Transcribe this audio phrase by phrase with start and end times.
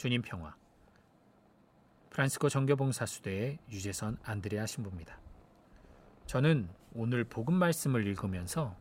[0.00, 0.56] 주님 평화
[2.08, 5.20] 프란스코 정교봉사수대의 유재선 안드레아 신부입니다.
[6.24, 8.74] 저는 오늘 복음 말씀을 읽으면서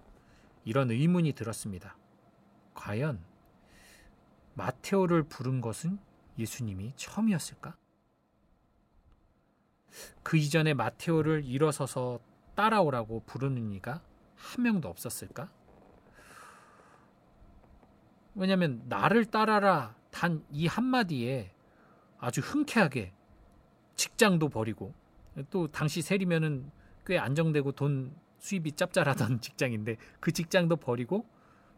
[0.63, 1.97] 이런 의문이 들었습니다.
[2.73, 3.21] 과연
[4.53, 5.99] 마테오를 부른 것은
[6.37, 7.75] 예수님이 처음이었을까?
[10.23, 12.21] 그 이전에 마테오를 일어서서
[12.55, 14.01] 따라오라고 부르는 이가
[14.37, 15.51] 한 명도 없었을까?
[18.35, 21.51] 왜냐하면 나를 따라라 단 이 한마디에
[22.19, 23.13] 아주 흔쾌하게
[23.95, 24.93] 직장도 버리고
[25.49, 26.71] 또 당시 세리면은
[27.05, 31.25] 꽤 안정되고 돈 수입이 짭짤하던 직장인데 그 직장도 버리고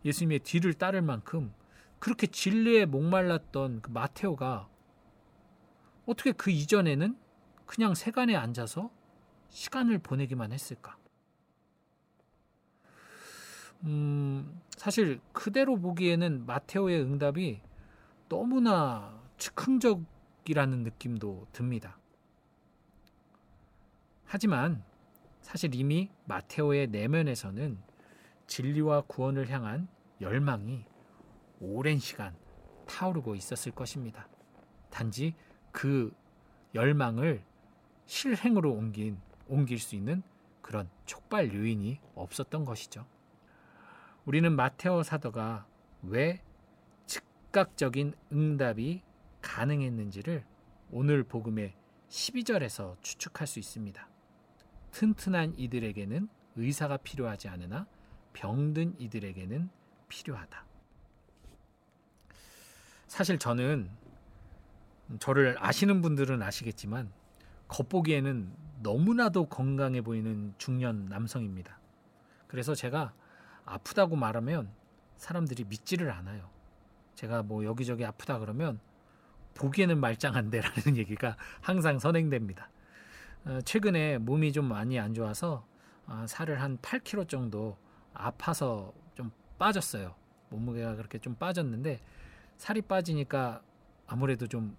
[0.06, 1.54] 예수님의 뒤를 따를 만큼
[2.00, 4.68] 그렇게 진리에 목말랐던 그 마테오가
[6.06, 7.16] 어떻게 그 이전에는
[7.66, 8.90] 그냥 세간에 앉아서
[9.50, 10.98] 시간을 보내기만 했을까?
[13.84, 17.62] 음, 사실 그대로 보기에는 마테오의 응답이
[18.32, 22.00] 너무나 즉흥적이라는 느낌도 듭니다.
[24.24, 24.86] 하지만
[25.42, 27.78] 사실 이미 마테오의 내면에서는
[28.48, 29.90] 진리와 구원을 향한
[30.22, 30.86] 열망이
[31.60, 32.34] 오랜 시간
[32.88, 34.30] 타오르고 있었을 것입니다.
[34.90, 35.36] 단지
[35.74, 36.16] 그
[36.74, 37.44] 열망을
[38.06, 39.20] 실행으로 옮긴,
[39.50, 40.24] 옮길 수 있는
[40.62, 43.06] 그런 촉발 요인이 없었던 것이죠.
[44.24, 45.66] 우리는 마테오 사도가
[46.04, 46.42] 왜
[47.52, 49.04] 즉각적인 응답이
[49.42, 50.46] 가능했는지를
[50.90, 51.76] 오늘 복음의
[52.10, 54.08] 12절에서 추측할 수 있습니다.
[54.92, 57.88] 튼튼한 이들에게는 의사가 필요하지 않으나
[58.34, 59.70] 병든 이들에게는
[60.08, 60.66] 필요하다.
[63.08, 63.90] 사실 저는
[65.20, 67.12] 저를 아시는 분들은 아시겠지만
[67.68, 71.80] 겉보기에는 너무나도 건강해 보이는 중년 남성입니다.
[72.48, 73.14] 그래서 제가
[73.66, 74.72] 아프다고 말하면
[75.18, 76.61] 사람들이 믿지를 않아요.
[77.16, 78.80] 제가 뭐 여기저기 아프다 그러면
[79.56, 82.70] 보기에는 말짱한데라는 얘기가 항상 선행됩니다.
[83.46, 85.66] 어, 최근에 몸이 좀 많이 안 좋아서
[86.08, 87.78] 어, 살을 한 8kg 정도
[88.14, 90.16] 아파서 좀 빠졌어요.
[90.50, 92.00] 몸무게가 그렇게 좀 빠졌는데
[92.58, 93.62] 살이 빠지니까
[94.08, 94.78] 아무래도 좀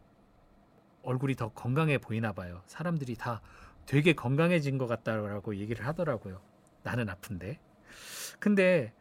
[1.03, 2.63] 얼굴이 더 건강해 보이나 봐요.
[2.67, 3.41] 사람들이 다
[3.87, 6.41] 되게 건강해진 것 같다라고 얘기를 하더라고요.
[6.83, 7.59] 나는 아픈데.
[8.39, 8.93] 근데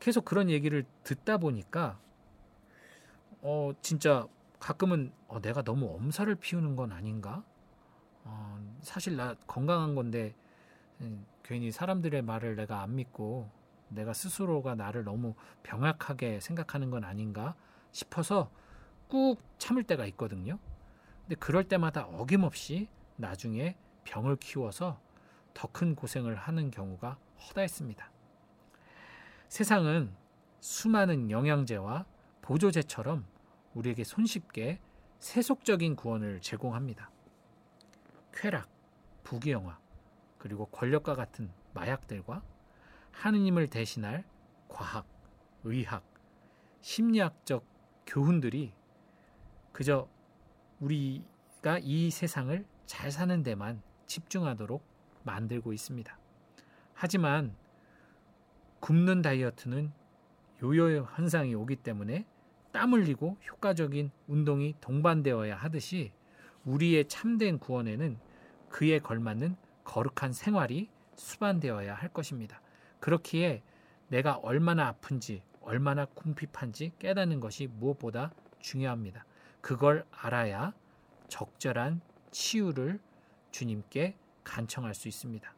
[0.00, 1.98] 계속 그런 얘기를 듣다 보니까
[3.42, 4.26] 어 진짜
[4.58, 7.44] 가끔은 어, 내가 너무 엄살을 피우는 건 아닌가?
[8.24, 10.34] 어, 사실 나 건강한 건데
[11.00, 13.50] 음, 괜히 사람들의 말을 내가 안 믿고
[13.88, 17.54] 내가 스스로가 나를 너무 병약하게 생각하는 건 아닌가
[17.92, 18.50] 싶어서
[19.08, 20.58] 꾹 참을 때가 있거든요.
[21.22, 25.00] 근데 그럴 때마다 어김없이 나중에 병을 키워서
[25.54, 27.18] 더 큰 고생을 하는 경우가
[27.48, 28.10] 허다했습니다.
[29.48, 30.14] 세상은
[30.60, 32.04] 수많은 영양제와
[32.48, 33.26] 보조제처럼
[33.74, 34.80] 우리에게 손쉽게
[35.18, 37.10] 세속적인 구원을 제공합니다.
[38.32, 38.70] 쾌락,
[39.22, 39.78] 부귀영화,
[40.38, 42.42] 그리고 권력과 같은 마약들과
[43.12, 44.24] 하느님을 대신할
[44.66, 45.06] 과학,
[45.64, 46.02] 의학,
[46.80, 47.66] 심리학적
[48.06, 48.72] 교훈들이
[49.72, 50.08] 그저
[50.80, 54.82] 우리가 이 세상을 잘 사는 데만 집중하도록
[55.22, 56.18] 만들고 있습니다.
[56.94, 57.54] 하지만
[58.80, 59.92] 굶는 다이어트는
[60.62, 62.24] 요요 현상이 오기 때문에
[62.72, 66.12] 땀 흘리고 효과적인 운동이 동반되어야 하듯이
[66.64, 68.18] 우리의 참된 구원에는
[68.68, 72.60] 그에 걸맞는 거룩한 생활이 수반되어야 할 것입니다.
[73.00, 73.62] 그렇기에
[74.08, 79.24] 내가 얼마나 아픈지, 얼마나 궁핍한지 깨닫는 것이 무엇보다 중요합니다.
[79.60, 80.72] 그걸 알아야
[81.28, 82.00] 적절한
[82.30, 83.00] 치유를
[83.50, 85.52] 주님께 간청할 수 있습니다.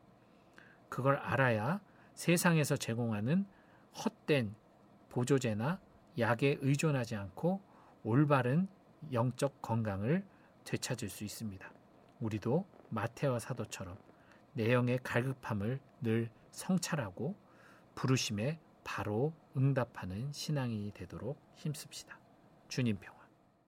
[0.89, 1.81] 그걸 알아야
[2.15, 3.47] 세상에서 제공하는
[4.05, 4.55] 헛된
[5.09, 5.81] 보조제나
[6.19, 7.61] 약에 의존하지 않고
[8.03, 8.69] 올바른
[9.13, 10.25] 영적 건강을
[10.65, 11.71] 되찾을 수 있습니다.
[12.21, 13.97] 우리도 마테와 사도처럼
[14.55, 17.35] 내용의 갈급함을 늘 성찰하고
[17.95, 22.19] 부르심에 바로 응답하는 신앙이 되도록 힘씁시다.
[22.69, 23.20] 주님 평